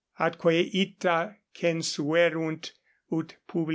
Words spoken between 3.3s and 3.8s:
P.